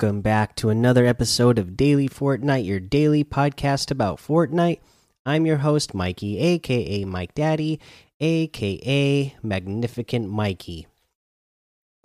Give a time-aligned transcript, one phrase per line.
[0.00, 4.78] Welcome back to another episode of Daily Fortnite, your daily podcast about Fortnite.
[5.26, 7.80] I'm your host, Mikey, aka Mike Daddy,
[8.20, 10.86] aka Magnificent Mikey.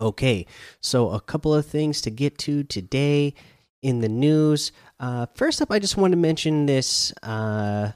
[0.00, 0.44] Okay,
[0.80, 3.32] so a couple of things to get to today
[3.80, 4.72] in the news.
[4.98, 7.92] Uh, first up, I just want to mention this uh,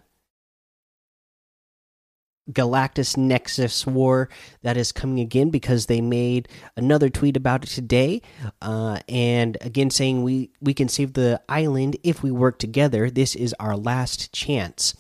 [2.50, 4.28] Galactus Nexus war
[4.62, 8.22] that is coming again because they made another tweet about it today,
[8.62, 13.10] uh, and again saying we we can save the island if we work together.
[13.10, 14.94] This is our last chance.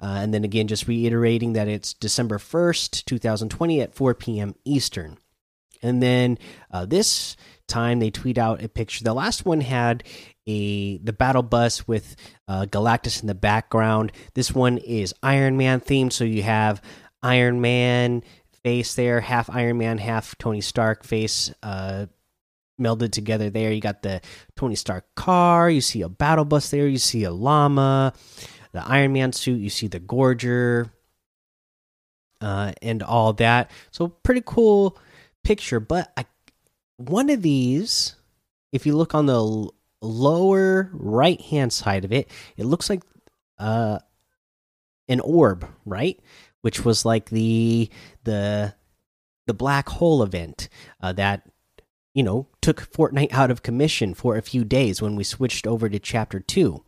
[0.00, 4.14] Uh, and then again, just reiterating that it's December first, two thousand twenty, at four
[4.14, 4.54] p.m.
[4.64, 5.16] Eastern.
[5.82, 6.38] And then
[6.70, 9.04] uh, this time they tweet out a picture.
[9.04, 10.04] The last one had
[10.46, 12.16] a the battle bus with
[12.48, 14.12] uh, Galactus in the background.
[14.34, 16.80] This one is Iron Man themed, so you have
[17.22, 18.22] Iron Man
[18.62, 22.06] face there, half Iron Man, half Tony Stark face uh,
[22.80, 23.50] melded together.
[23.50, 24.20] There, you got the
[24.56, 25.70] Tony Stark car.
[25.70, 26.86] You see a battle bus there.
[26.86, 28.12] You see a llama,
[28.72, 29.60] the Iron Man suit.
[29.60, 30.90] You see the Gorger.
[32.38, 33.70] Uh, and all that.
[33.92, 34.98] So pretty cool
[35.42, 36.26] picture, but I,
[36.98, 38.14] one of these,
[38.72, 39.70] if you look on the
[40.06, 43.02] lower right hand side of it, it looks like
[43.58, 43.98] uh
[45.08, 46.18] an orb, right?
[46.62, 47.88] Which was like the
[48.24, 48.74] the
[49.46, 50.68] the black hole event
[51.00, 51.42] uh, that
[52.14, 55.88] you know took Fortnite out of commission for a few days when we switched over
[55.88, 56.82] to chapter 2.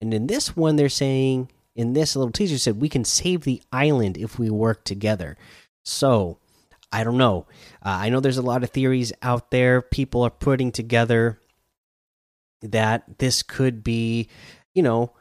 [0.00, 3.62] And in this one they're saying in this little teaser said we can save the
[3.72, 5.36] island if we work together.
[5.84, 6.38] So,
[6.92, 7.46] I don't know.
[7.84, 9.80] Uh, I know there's a lot of theories out there.
[9.80, 11.40] People are putting together
[12.62, 14.28] that this could be,
[14.74, 15.12] you know,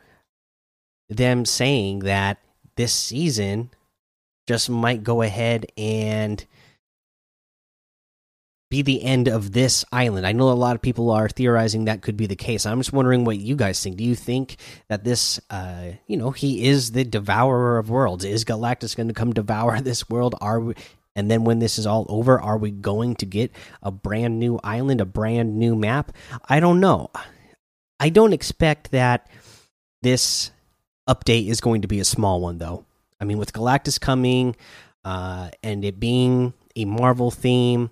[1.09, 2.39] them saying that
[2.75, 3.69] this season
[4.47, 6.45] just might go ahead and
[8.71, 10.25] be the end of this island.
[10.25, 12.65] I know a lot of people are theorizing that could be the case.
[12.65, 13.97] I'm just wondering what you guys think.
[13.97, 14.55] Do you think
[14.87, 18.23] that this, uh, you know, he is the devourer of worlds?
[18.23, 20.35] Is Galactus going to come devour this world?
[20.39, 20.75] Are we,
[21.15, 23.51] and then when this is all over, are we going to get
[23.81, 26.11] a brand new island, a brand new map?
[26.47, 27.09] I don't know.
[27.99, 29.29] I don't expect that
[30.01, 30.51] this
[31.07, 32.85] update is going to be a small one, though.
[33.19, 34.55] I mean, with Galactus coming
[35.03, 37.91] uh, and it being a Marvel theme,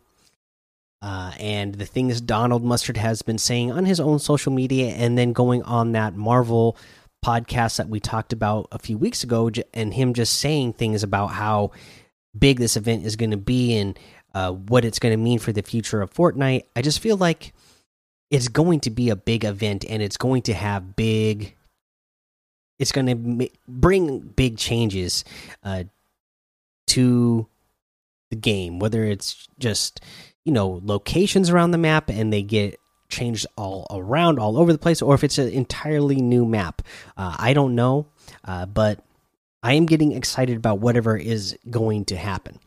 [1.01, 5.17] uh, and the things Donald Mustard has been saying on his own social media, and
[5.17, 6.77] then going on that Marvel
[7.23, 11.27] podcast that we talked about a few weeks ago, and him just saying things about
[11.27, 11.71] how
[12.37, 13.97] big this event is going to be and
[14.33, 16.63] uh, what it's going to mean for the future of Fortnite.
[16.75, 17.53] I just feel like
[18.29, 21.55] it's going to be a big event and it's going to have big.
[22.77, 25.25] It's going to bring big changes
[25.63, 25.85] uh,
[26.87, 27.47] to
[28.29, 30.01] the game, whether it's just
[30.45, 32.79] you know locations around the map and they get
[33.09, 36.83] changed all around, all over the place, or if it's an entirely new map.
[37.17, 38.07] Uh, I don't know,
[38.45, 39.03] uh, but
[39.61, 42.59] I am getting excited about whatever is going to happen.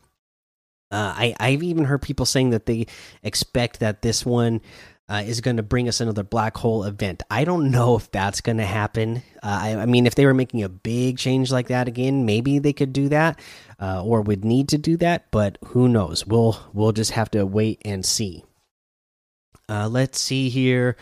[0.91, 2.85] Uh, I, I've even heard people saying that they
[3.23, 4.61] expect that this one
[5.09, 7.23] uh, is going to bring us another black hole event.
[7.29, 9.17] I don't know if that's going to happen.
[9.41, 12.59] Uh, I, I, mean, if they were making a big change like that again, maybe
[12.59, 13.39] they could do that,
[13.81, 15.31] uh, or would need to do that.
[15.31, 16.25] But who knows?
[16.25, 18.43] We'll we'll just have to wait and see.
[19.67, 20.95] Uh, let's see here.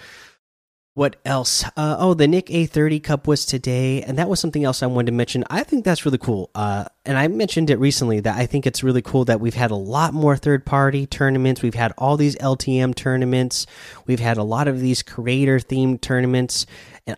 [0.93, 1.63] What else?
[1.77, 5.05] Uh, oh, the Nick A30 Cup was today, and that was something else I wanted
[5.05, 5.45] to mention.
[5.49, 6.49] I think that's really cool.
[6.53, 9.71] Uh, and I mentioned it recently that I think it's really cool that we've had
[9.71, 11.61] a lot more third party tournaments.
[11.61, 13.67] We've had all these LTM tournaments.
[14.05, 16.65] We've had a lot of these creator themed tournaments.
[17.07, 17.15] And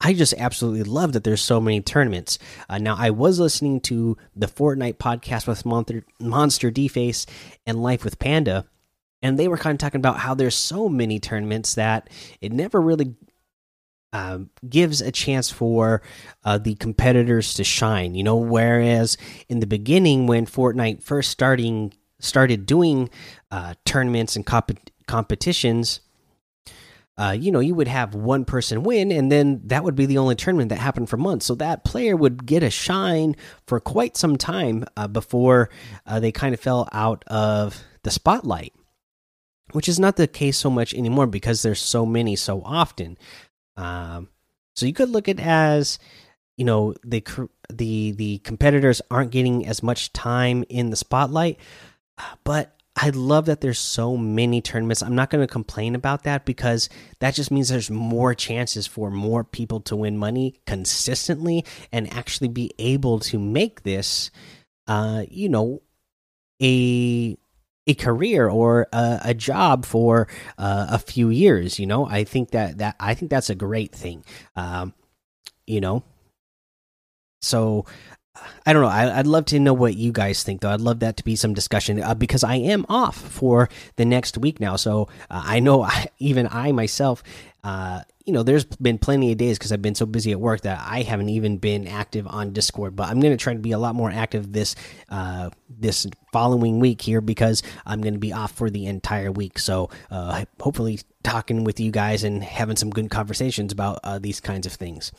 [0.00, 2.40] I just absolutely love that there's so many tournaments.
[2.68, 7.26] Uh, now, I was listening to the Fortnite podcast with Monster, MonsterDface
[7.66, 8.66] and Life with Panda
[9.22, 12.10] and they were kind of talking about how there's so many tournaments that
[12.40, 13.14] it never really
[14.12, 16.02] um, gives a chance for
[16.44, 18.14] uh, the competitors to shine.
[18.14, 19.16] You know, whereas
[19.48, 23.10] in the beginning when Fortnite first starting started doing
[23.50, 24.70] uh, tournaments and comp
[25.06, 26.00] competitions.
[27.18, 30.16] Uh, you know, you would have one person win, and then that would be the
[30.16, 31.44] only tournament that happened for months.
[31.44, 33.36] So that player would get a shine
[33.66, 35.68] for quite some time uh, before
[36.06, 38.72] uh, they kind of fell out of the spotlight
[39.72, 43.18] which is not the case so much anymore because there's so many so often.
[43.76, 44.28] Um,
[44.74, 45.98] so you could look at as
[46.56, 47.22] you know the
[47.70, 51.58] the the competitors aren't getting as much time in the spotlight,
[52.44, 55.02] but I love that there's so many tournaments.
[55.02, 56.90] I'm not going to complain about that because
[57.20, 62.48] that just means there's more chances for more people to win money consistently and actually
[62.48, 64.30] be able to make this,
[64.86, 65.80] uh, you know,
[66.62, 67.36] a
[67.86, 71.78] a career or a, a job for uh, a few years.
[71.78, 74.24] You know, I think that that I think that's a great thing.
[74.56, 74.94] Um,
[75.66, 76.04] you know,
[77.40, 77.86] so
[78.64, 78.88] I don't know.
[78.88, 80.70] I, would love to know what you guys think, though.
[80.70, 84.38] I'd love that to be some discussion uh, because I am off for the next
[84.38, 84.76] week now.
[84.76, 87.22] So uh, I know I, even I myself,
[87.62, 90.60] uh, you know, there's been plenty of days because I've been so busy at work
[90.62, 92.94] that I haven't even been active on Discord.
[92.94, 94.76] But I'm going to try to be a lot more active this
[95.08, 99.58] uh, this following week here because I'm going to be off for the entire week.
[99.58, 104.40] So uh, hopefully, talking with you guys and having some good conversations about uh, these
[104.40, 105.12] kinds of things.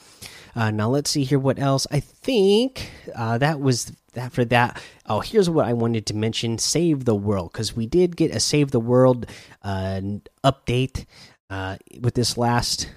[0.55, 1.87] Uh, now let's see here what else.
[1.91, 4.81] I think uh, that was that for that.
[5.07, 8.39] Oh, here's what I wanted to mention: Save the World, because we did get a
[8.39, 9.25] Save the World
[9.63, 9.99] uh,
[10.43, 11.05] update
[11.53, 12.89] uh, with this last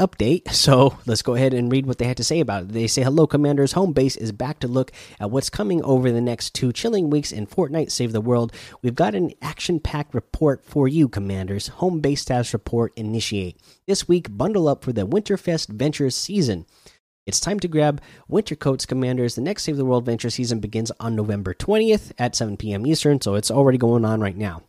[0.00, 0.42] update.
[0.52, 2.68] So let's go ahead and read what they had to say about it.
[2.70, 3.72] They say, Hello, Commanders.
[3.72, 7.32] Home base is back to look at what's coming over the next two chilling weeks
[7.32, 8.52] in Fortnite Save the World.
[8.82, 11.68] We've got an action packed report for you, Commanders.
[11.68, 13.60] Home base status report initiate.
[13.86, 16.66] This week, bundle up for the Winterfest Ventures season.
[17.26, 19.34] It's time to grab winter coats, Commanders.
[19.34, 22.86] The next Save the World Venture season begins on November 20th at 7 p.m.
[22.86, 24.62] Eastern, so it's already going on right now.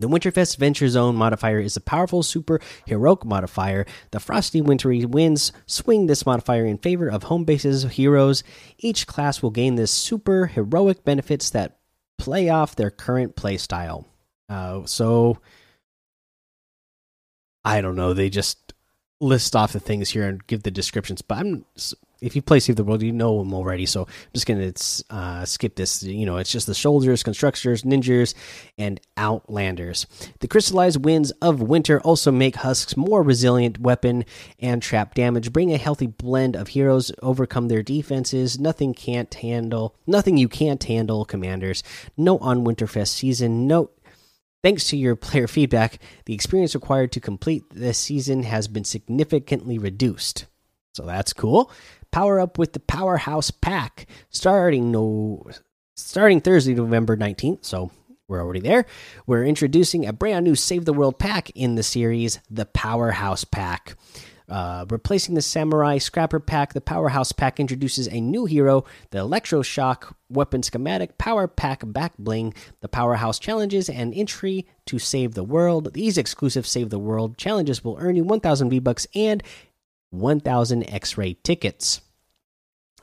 [0.00, 3.84] The Winterfest Venture Zone modifier is a powerful super heroic modifier.
[4.12, 8.42] The frosty wintry winds swing this modifier in favor of home bases heroes.
[8.78, 11.80] Each class will gain this super heroic benefits that
[12.16, 14.06] play off their current playstyle.
[14.48, 15.36] Uh, so
[17.62, 18.14] I don't know.
[18.14, 18.72] They just
[19.20, 21.66] list off the things here and give the descriptions, but I'm
[22.20, 23.86] if you play Save the World, you know them already.
[23.86, 24.72] So I'm just gonna
[25.10, 26.02] uh, skip this.
[26.02, 28.34] You know, it's just the soldiers, constructors, ninjas,
[28.78, 30.06] and outlanders.
[30.40, 34.24] The crystallized winds of winter also make husks more resilient weapon
[34.58, 35.52] and trap damage.
[35.52, 38.58] Bring a healthy blend of heroes, overcome their defenses.
[38.58, 39.94] Nothing can't handle.
[40.06, 41.82] Nothing you can't handle, commanders.
[42.16, 43.66] Note on Winterfest season.
[43.66, 43.96] Note
[44.62, 49.78] Thanks to your player feedback, the experience required to complete this season has been significantly
[49.78, 50.44] reduced.
[50.92, 51.70] So that's cool
[52.10, 55.46] power up with the Powerhouse Pack starting no
[55.96, 57.64] starting Thursday, November 19th.
[57.64, 57.90] So
[58.28, 58.86] we're already there.
[59.26, 63.96] We're introducing a brand new Save the World pack in the series, the Powerhouse Pack.
[64.48, 70.12] Uh, replacing the Samurai Scrapper Pack, the Powerhouse Pack introduces a new hero, the Electroshock
[70.28, 75.94] Weapon Schematic Power Pack Back Bling, the Powerhouse Challenges, and entry to Save the World.
[75.94, 79.40] These exclusive Save the World challenges will earn you 1,000 V-Bucks and
[80.10, 82.00] 1,000 X ray tickets.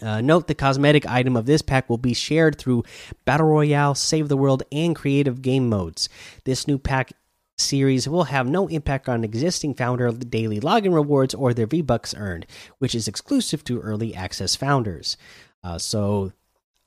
[0.01, 2.83] Uh, note the cosmetic item of this pack will be shared through
[3.25, 6.07] Battle Royale, Save the World, and Creative Game modes.
[6.44, 7.13] This new pack
[7.57, 12.13] series will have no impact on existing founder daily login rewards or their V Bucks
[12.15, 12.45] earned,
[12.77, 15.18] which is exclusive to early access founders.
[15.63, 16.31] Uh, so,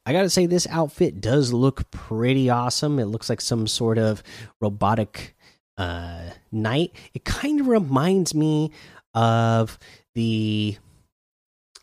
[0.06, 2.98] I gotta say, this outfit does look pretty awesome.
[3.00, 4.22] It looks like some sort of
[4.60, 5.36] robotic
[5.76, 6.92] uh, knight.
[7.14, 8.70] It kind of reminds me
[9.12, 9.78] of
[10.14, 10.76] the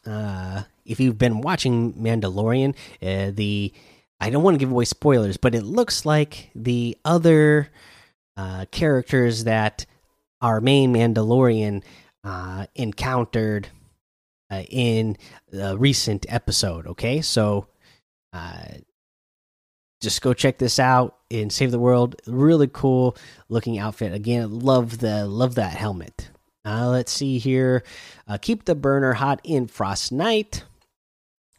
[0.05, 3.73] uh if you've been watching Mandalorian, uh, the
[4.19, 7.69] I don't want to give away spoilers, but it looks like the other
[8.35, 9.85] uh, characters that
[10.41, 11.83] our main Mandalorian
[12.23, 13.69] uh, encountered
[14.49, 15.17] uh, in
[15.53, 16.87] a recent episode.
[16.87, 17.67] Okay, so
[18.33, 18.65] uh,
[20.01, 22.15] just go check this out and save the world.
[22.25, 23.17] Really cool
[23.49, 24.13] looking outfit.
[24.13, 26.29] Again, love the love that helmet.
[26.65, 27.83] Uh, let's see here.
[28.27, 30.63] Uh, keep the burner hot in Frostnite.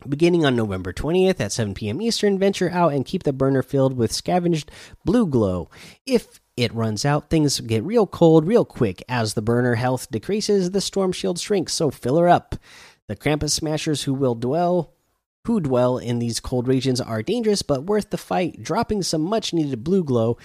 [0.08, 2.00] Beginning on November 20th at 7 p.m.
[2.00, 4.70] Eastern, venture out and keep the burner filled with scavenged
[5.04, 5.68] blue glow.
[6.06, 9.02] If it runs out, things get real cold real quick.
[9.08, 12.54] As the burner health decreases, the storm shield shrinks, so fill her up.
[13.08, 14.92] The Krampus smashers who will dwell
[15.46, 18.62] who dwell in these cold regions are dangerous but worth the fight.
[18.62, 20.36] Dropping some much needed blue glow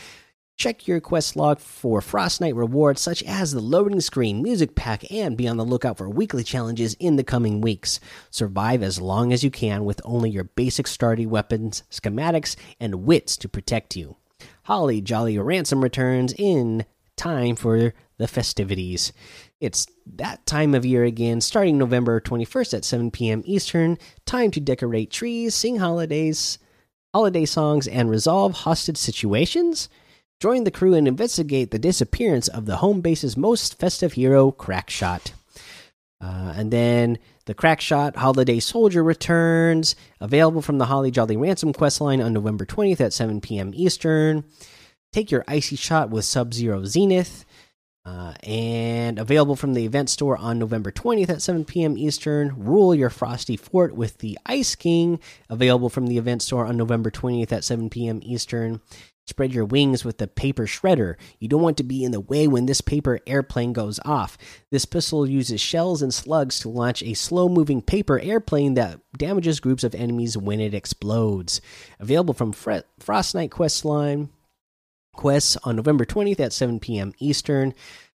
[0.55, 5.35] Check your quest log for Frostnite rewards such as the loading screen, music pack, and
[5.35, 7.99] be on the lookout for weekly challenges in the coming weeks.
[8.29, 13.35] Survive as long as you can with only your basic starting weapons, schematics, and wits
[13.37, 14.17] to protect you.
[14.63, 16.85] Holly Jolly Ransom returns in
[17.17, 19.11] time for the festivities.
[19.59, 23.41] It's that time of year again, starting November 21st at 7 p.m.
[23.45, 23.97] Eastern.
[24.25, 26.59] Time to decorate trees, sing holidays,
[27.13, 29.89] holiday songs, and resolve hostage situations.
[30.43, 35.31] Join the crew and investigate the disappearance of the home base's most festive hero, Crackshot.
[36.19, 42.21] Uh, and then the Crackshot Holiday Soldier returns, available from the Holly Jolly Ransom questline
[42.21, 43.71] on November 20th at 7 p.m.
[43.73, 44.43] Eastern.
[45.13, 47.45] Take your icy shot with Sub Zero Zenith.
[48.05, 51.97] Uh, and available from the event store on November 20th at 7 p.m.
[51.97, 52.53] Eastern.
[52.57, 55.21] Rule your frosty fort with the Ice King.
[55.49, 58.19] Available from the event store on November 20th at 7 p.m.
[58.21, 58.81] Eastern.
[59.25, 61.15] Spread your wings with the paper shredder.
[61.39, 64.37] You don't want to be in the way when this paper airplane goes off.
[64.69, 69.61] This pistol uses shells and slugs to launch a slow moving paper airplane that damages
[69.61, 71.61] groups of enemies when it explodes.
[71.99, 74.29] Available from Frostnite Quest line
[75.15, 77.13] quests on November 20th at 7 p.m.
[77.19, 77.73] Eastern.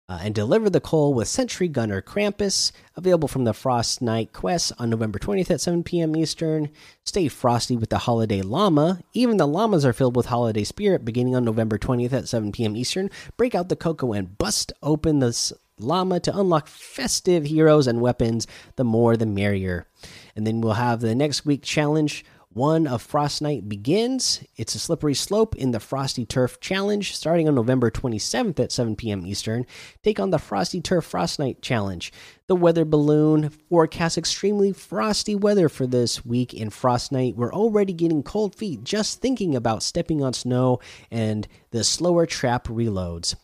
[0.07, 4.91] Uh, and deliver the coal with Sentry Gunner Krampus, available from the Frostnite quest on
[4.91, 6.15] November 20th at 7 p.m.
[6.15, 6.69] Eastern.
[7.03, 8.99] Stay frosty with the Holiday Llama.
[9.13, 12.77] Even the llamas are filled with holiday spirit beginning on November 20th at 7 p.m.
[12.77, 13.09] Eastern.
[13.35, 18.45] Break out the cocoa and bust open the llama to unlock festive heroes and weapons.
[18.75, 19.87] The more, the merrier.
[20.35, 22.23] And then we'll have the next week challenge
[22.55, 24.41] one of Frostnite begins.
[24.55, 28.95] It's a slippery slope in the Frosty Turf Challenge starting on November 27th at 7
[28.95, 29.25] p.m.
[29.25, 29.65] Eastern.
[30.03, 32.13] Take on the Frosty Turf Frostnite Challenge.
[32.47, 37.35] The weather balloon forecasts extremely frosty weather for this week in Frostnite.
[37.35, 40.79] We're already getting cold feet just thinking about stepping on snow
[41.11, 43.35] and the slower trap reloads.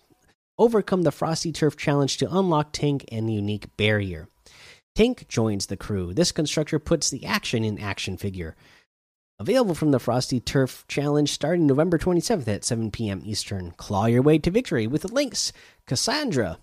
[0.57, 4.29] Overcome the Frosty Turf Challenge to unlock Tank and the Unique Barrier.
[4.95, 6.13] Tank joins the crew.
[6.13, 8.55] This constructor puts the action in action figure.
[9.41, 13.23] Available from the Frosty Turf Challenge starting November 27th at 7 p.m.
[13.25, 13.71] Eastern.
[13.71, 15.51] Claw your way to victory with the Lynx.
[15.87, 16.59] Cassandra.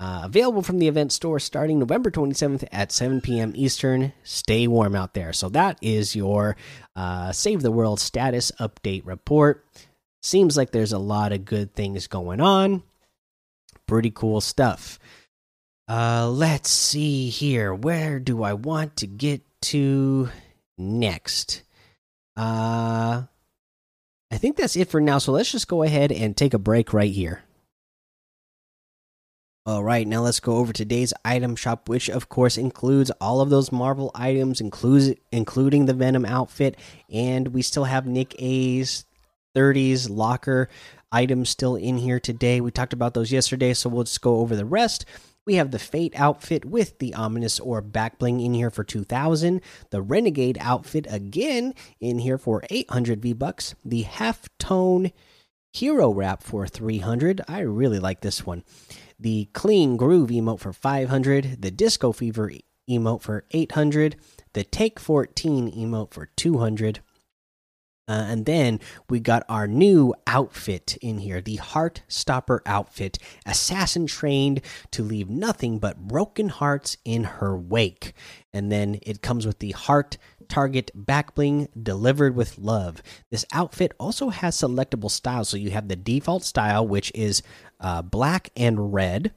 [0.00, 3.52] Uh, available from the event store starting November 27th at 7 p.m.
[3.54, 4.14] Eastern.
[4.22, 5.34] Stay warm out there.
[5.34, 6.56] So, that is your
[6.96, 9.66] uh, Save the World status update report.
[10.22, 12.82] Seems like there's a lot of good things going on.
[13.86, 14.98] Pretty cool stuff.
[15.86, 17.74] Uh, let's see here.
[17.74, 20.30] Where do I want to get to
[20.78, 21.62] next?
[22.36, 23.22] Uh,
[24.30, 25.18] I think that's it for now.
[25.18, 27.42] So let's just go ahead and take a break right here.
[29.64, 33.50] All right, now let's go over today's item shop, which of course includes all of
[33.50, 36.76] those Marvel items, includes including the Venom outfit,
[37.10, 39.06] and we still have Nick A's
[39.56, 40.68] 30s locker
[41.10, 42.60] items still in here today.
[42.60, 45.04] We talked about those yesterday, so we'll just go over the rest.
[45.46, 49.60] We have the Fate outfit with the Ominous Orb back bling in here for 2000.
[49.90, 53.76] The Renegade outfit again in here for 800 V bucks.
[53.84, 55.12] The Half Tone
[55.72, 57.42] Hero Wrap for 300.
[57.46, 58.64] I really like this one.
[59.20, 61.62] The Clean Groove emote for 500.
[61.62, 62.50] The Disco Fever
[62.90, 64.16] emote for 800.
[64.52, 67.00] The Take 14 emote for 200.
[68.08, 68.78] Uh, and then
[69.10, 73.18] we got our new outfit in here the Heart Stopper outfit.
[73.44, 74.60] Assassin trained
[74.92, 78.12] to leave nothing but broken hearts in her wake.
[78.52, 83.02] And then it comes with the Heart Target back bling delivered with love.
[83.32, 85.48] This outfit also has selectable styles.
[85.48, 87.42] So you have the default style, which is
[87.80, 89.32] uh, black and red.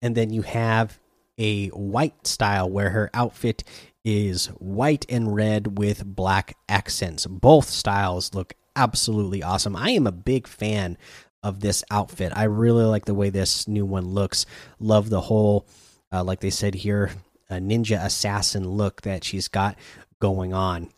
[0.00, 0.98] And then you have
[1.38, 3.64] a white style where her outfit
[4.04, 7.26] is white and red with black accents.
[7.26, 9.76] Both styles look absolutely awesome.
[9.76, 10.96] I am a big fan
[11.42, 12.32] of this outfit.
[12.34, 14.46] I really like the way this new one looks.
[14.80, 15.66] Love the whole,
[16.12, 17.10] uh, like they said here,
[17.50, 19.76] a ninja assassin look that she's got
[20.20, 20.90] going on.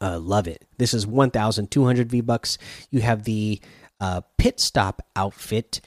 [0.00, 0.64] Uh, love it.
[0.76, 2.58] This is 1,200 V bucks.
[2.90, 3.60] You have the
[4.00, 5.80] uh, pit stop outfit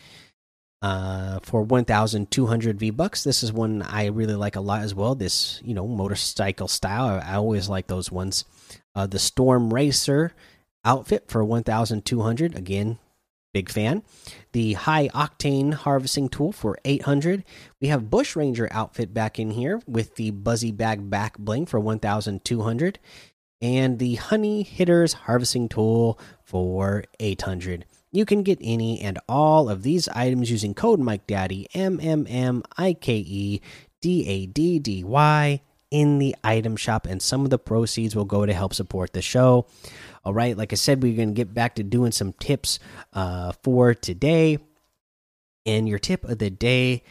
[0.81, 3.23] uh, for 1,200 V bucks.
[3.23, 5.15] This is one I really like a lot as well.
[5.15, 7.21] This, you know, motorcycle style.
[7.23, 8.45] I, always like those ones.
[8.95, 10.33] Uh, the Storm Racer
[10.85, 12.55] outfit for 1,200.
[12.55, 12.99] Again,
[13.53, 14.03] big fan.
[14.51, 17.43] The High Octane Harvesting Tool for 800.
[17.81, 21.79] We have Bush Ranger outfit back in here with the Buzzy Bag Back Bling for
[21.79, 22.99] 1,200.
[23.59, 27.85] And the Honey Hitters Harvesting Tool for 800.
[28.11, 32.63] You can get any and all of these items using code MikeDaddy M M M
[32.77, 33.61] I K E
[34.01, 38.25] D A D D Y in the item shop, and some of the proceeds will
[38.25, 39.67] go to help support the show.
[40.25, 42.79] All right, like I said, we're going to get back to doing some tips
[43.13, 44.59] uh, for today.
[45.65, 47.03] And your tip of the day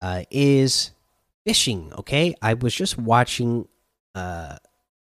[0.00, 0.90] uh, is
[1.46, 1.92] fishing.
[1.98, 3.68] Okay, I was just watching
[4.14, 4.56] uh,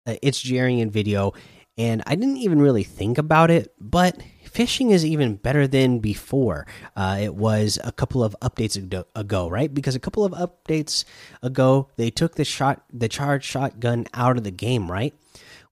[0.05, 1.33] it's Jarian video,
[1.77, 4.17] and I didn't even really think about it, but
[4.51, 6.67] fishing is even better than before.
[6.95, 8.75] Uh, it was a couple of updates
[9.15, 9.73] ago, right?
[9.73, 11.05] Because a couple of updates
[11.41, 15.13] ago, they took the shot, the charged shotgun out of the game, right?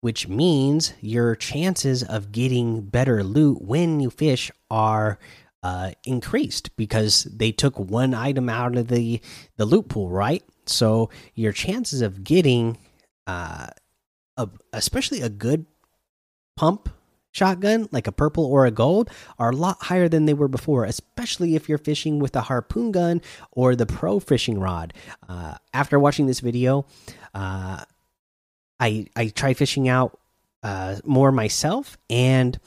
[0.01, 5.19] Which means your chances of getting better loot when you fish are
[5.61, 9.19] uh, increased because they took one item out of the
[9.57, 10.43] the loot pool, right?
[10.65, 12.77] So your chances of getting,
[13.27, 13.67] uh,
[14.37, 15.65] a, especially a good
[16.55, 16.89] pump
[17.31, 20.85] shotgun, like a purple or a gold, are a lot higher than they were before,
[20.85, 23.21] especially if you're fishing with a harpoon gun
[23.51, 24.93] or the pro fishing rod.
[25.27, 26.85] Uh, after watching this video,
[27.33, 27.83] uh,
[28.79, 30.19] I I tried fishing out
[30.63, 32.59] uh, more myself, and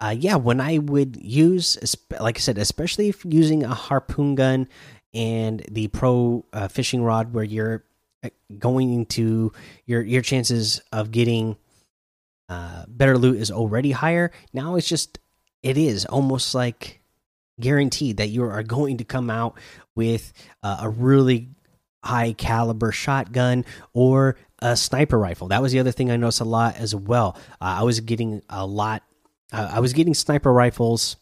[0.00, 4.68] uh, yeah, when I would use, like I said, especially if using a harpoon gun
[5.14, 7.84] and the pro uh, fishing rod, where you're
[8.22, 9.52] uh, going to
[9.86, 11.56] your your chances of getting
[12.48, 14.30] uh, better loot is already higher.
[14.52, 15.18] Now it's just
[15.62, 17.00] it is almost like
[17.60, 19.58] guaranteed that you are going to come out
[19.94, 21.48] with uh, a really
[22.04, 25.48] high caliber shotgun or a sniper rifle.
[25.48, 27.36] That was the other thing I noticed a lot as well.
[27.60, 29.02] Uh, I was getting a lot.
[29.52, 31.16] Uh, I was getting sniper rifles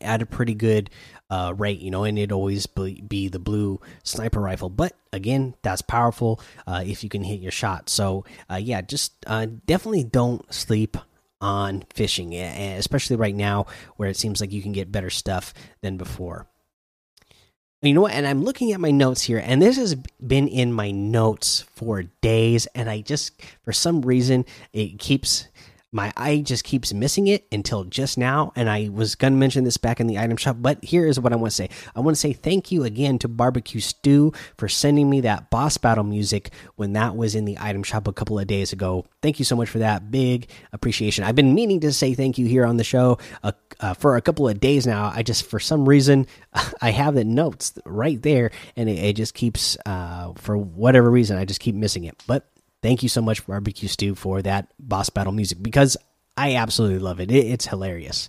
[0.00, 0.90] at a pretty good
[1.30, 4.68] uh, rate, you know, and it always be, the blue sniper rifle.
[4.68, 7.88] But again, that's powerful uh, if you can hit your shot.
[7.88, 10.96] So uh, yeah, just uh, definitely don't sleep
[11.40, 13.66] on fishing, especially right now
[13.96, 16.46] where it seems like you can get better stuff than before.
[17.82, 18.12] You know what?
[18.12, 22.02] And I'm looking at my notes here, and this has been in my notes for
[22.20, 24.44] days, and I just, for some reason,
[24.74, 25.48] it keeps
[25.92, 29.76] my eye just keeps missing it until just now and i was gonna mention this
[29.76, 31.68] back in the item shop but here is what i want to say.
[31.94, 35.76] I want to say thank you again to barbecue stew for sending me that boss
[35.76, 39.06] battle music when that was in the item shop a couple of days ago.
[39.22, 41.24] Thank you so much for that big appreciation.
[41.24, 44.22] I've been meaning to say thank you here on the show uh, uh, for a
[44.22, 45.10] couple of days now.
[45.14, 46.26] I just for some reason
[46.82, 51.38] i have the notes right there and it, it just keeps uh, for whatever reason
[51.38, 52.22] i just keep missing it.
[52.26, 52.46] But
[52.82, 55.96] Thank you so much, Barbecue Stew, for that boss battle music because
[56.36, 57.30] I absolutely love it.
[57.30, 58.28] it it's hilarious.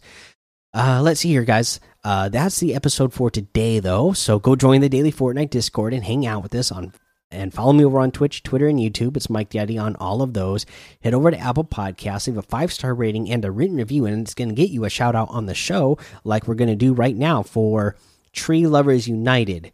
[0.74, 1.80] Uh, let's see here, guys.
[2.04, 4.14] Uh, that's the episode for today, though.
[4.14, 6.94] So go join the daily Fortnite Discord and hang out with us on
[7.32, 9.16] and follow me over on Twitch, Twitter, and YouTube.
[9.16, 10.66] It's Mike Daddy on all of those.
[11.02, 14.22] Head over to Apple Podcasts, leave a five star rating and a written review, and
[14.22, 16.76] it's going to get you a shout out on the show, like we're going to
[16.76, 17.96] do right now for
[18.34, 19.72] Tree Lovers United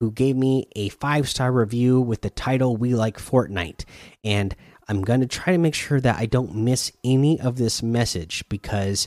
[0.00, 3.84] who gave me a five star review with the title We Like Fortnite.
[4.24, 4.56] And
[4.88, 8.42] I'm going to try to make sure that I don't miss any of this message
[8.48, 9.06] because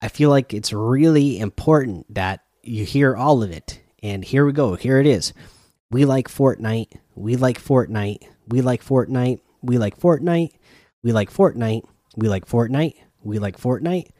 [0.00, 3.80] I feel like it's really important that you hear all of it.
[4.02, 4.76] And here we go.
[4.76, 5.34] Here it is.
[5.90, 6.96] We like Fortnite.
[7.14, 8.22] We like Fortnite.
[8.48, 9.40] We like Fortnite.
[9.62, 10.52] We like Fortnite.
[10.92, 11.84] We like Fortnite.
[12.14, 12.96] We like Fortnite.
[13.34, 14.12] We like Fortnite.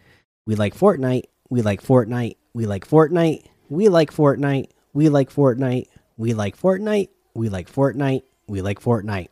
[0.45, 1.25] We like Fortnite.
[1.49, 2.37] We like Fortnite.
[2.53, 3.47] We like Fortnite.
[3.69, 4.69] We like Fortnite.
[4.93, 5.87] We like Fortnite.
[6.21, 7.09] We like Fortnite.
[7.33, 8.25] We like Fortnite.
[8.47, 9.29] We like Fortnite.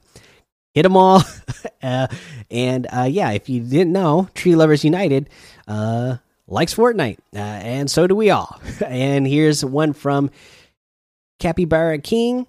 [0.72, 1.22] Hit them all.
[1.83, 2.07] uh,
[2.51, 5.29] and uh, yeah, if you didn't know, Tree Lovers United
[5.66, 8.59] uh, likes Fortnite, uh, and so do we all.
[8.87, 10.31] and here's one from
[11.38, 12.46] Capybara King.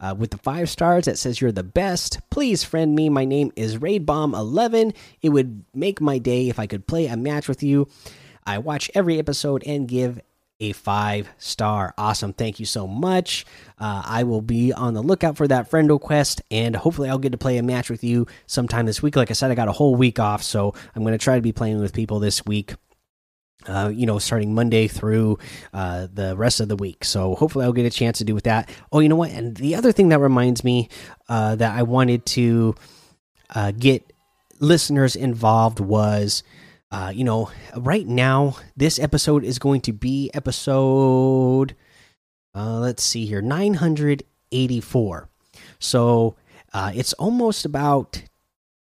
[0.00, 2.18] Uh, with the five stars that says you're the best.
[2.28, 3.08] Please friend me.
[3.08, 4.92] My name is Raid Bomb 11.
[5.22, 7.88] It would make my day if I could play a match with you.
[8.44, 10.20] I watch every episode and give
[10.60, 11.94] a five star.
[11.98, 12.32] Awesome.
[12.32, 13.44] Thank you so much.
[13.78, 17.32] Uh, I will be on the lookout for that friend request, and hopefully, I'll get
[17.32, 19.16] to play a match with you sometime this week.
[19.16, 21.42] Like I said, I got a whole week off, so I'm going to try to
[21.42, 22.74] be playing with people this week.
[23.66, 25.38] Uh, you know, starting Monday through
[25.72, 27.02] uh, the rest of the week.
[27.02, 28.68] So hopefully, I'll get a chance to do with that.
[28.92, 29.30] Oh, you know what?
[29.30, 30.90] And the other thing that reminds me
[31.30, 32.74] uh, that I wanted to
[33.54, 34.12] uh, get
[34.60, 36.42] listeners involved was
[36.94, 41.74] uh, you know, right now, this episode is going to be episode,
[42.54, 45.28] uh, let's see here, 984.
[45.80, 46.36] So
[46.72, 48.22] uh, it's almost about,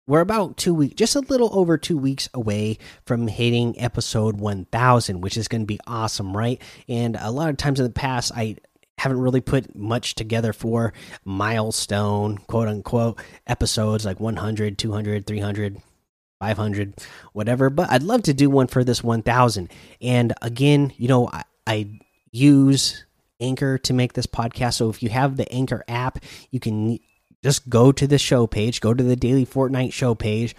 [0.08, 5.20] we're about two weeks, just a little over two weeks away from hitting episode 1000,
[5.20, 6.62] which is going to be awesome, right?
[6.88, 8.56] And a lot of times in the past, I,
[9.00, 10.92] haven't really put much together for
[11.24, 15.82] milestone quote unquote episodes like 100 200 300
[16.40, 16.94] 500
[17.34, 19.70] whatever but i'd love to do one for this 1000
[20.02, 22.00] and again you know I, I,
[22.32, 23.06] use
[23.40, 24.76] anchor to make this podcast.
[24.76, 26.20] So if you have the anchor app
[26.52, 27.00] you can
[27.44, 30.56] just go to the show page go to the daily fortnite show page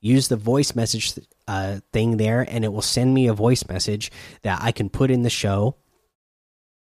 [0.00, 1.14] use the voice message
[1.48, 4.10] uh, thing there and it will send me a voice message
[4.42, 5.76] that i can put in the show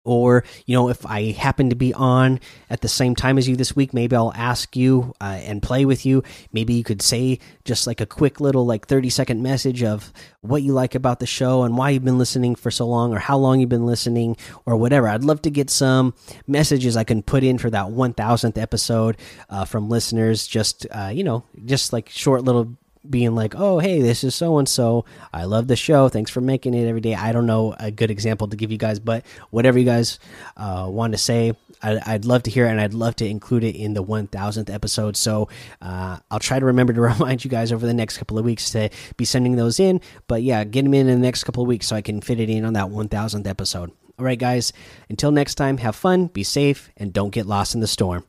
[0.05, 3.57] or you know if i happen to be on at the same time as you
[3.57, 6.23] this week maybe i'll ask you uh, and play with you.
[6.53, 10.63] Maybe you could say just like a quick little like 30 second message of what
[10.63, 13.37] you like about the show and why you've been listening for so long or how
[13.37, 14.37] long you've been listening
[14.67, 15.09] or whatever.
[15.09, 16.15] I'd love to get some
[16.47, 19.17] messages i can put in for that 1000th episode
[19.49, 20.47] uh, from listeners.
[20.47, 22.77] Just uh, you know just like short little
[23.09, 25.05] being like, "Oh, hey, this is so and so.
[25.33, 26.09] I love the show.
[26.09, 28.79] Thanks for making it every day." I don't know a good example to give you
[28.79, 30.19] guys, but whatever you guys
[30.57, 33.65] uh, want to say, I, would love to hear it, and I'd love to include
[33.65, 35.17] it in the 1000th episode.
[35.17, 35.49] So
[35.81, 38.71] uh, I'll try to remember to remind you guys over the next couple of weeks
[38.71, 40.01] to be sending those in.
[40.27, 42.41] But yeah, get them in in the next couple of weeks so I can fit
[42.41, 43.91] it in on that 1000th episode.
[44.19, 44.73] All right, guys.
[45.09, 48.25] Until next time, have fun, be safe, and don't get lost in the storm.